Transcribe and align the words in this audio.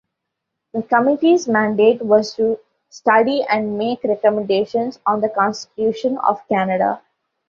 The 0.73 0.81
Committee's 0.81 1.47
mandate 1.47 2.01
was 2.01 2.33
to 2.33 2.57
study 2.89 3.43
and 3.47 3.77
make 3.77 4.03
recommendations 4.03 4.97
on 5.05 5.21
the 5.21 5.29
Constitution 5.29 6.17
of 6.17 6.39
Canada. 6.49 7.03